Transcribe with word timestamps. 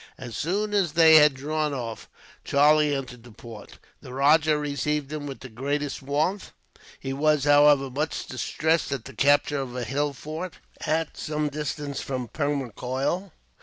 As 0.17 0.35
soon 0.35 0.73
as 0.73 0.93
they 0.93 1.17
had 1.17 1.35
drawn 1.35 1.75
off, 1.75 2.09
Charlie 2.43 2.95
entered 2.95 3.21
the 3.23 3.35
fort. 3.39 3.77
The 4.01 4.11
rajah 4.11 4.57
received 4.57 5.13
him 5.13 5.27
with 5.27 5.41
the 5.41 5.47
greatest 5.47 6.01
warmth. 6.01 6.53
He 6.99 7.13
was, 7.13 7.43
however, 7.43 7.91
much 7.91 8.25
distressed 8.25 8.91
at 8.91 9.05
the 9.05 9.13
capture 9.13 9.59
of 9.59 9.75
a 9.75 9.83
hill 9.83 10.13
fort, 10.13 10.55
at 10.87 11.17
some 11.17 11.49
distance 11.49 12.01
from 12.01 12.29
Permacoil. 12.29 13.31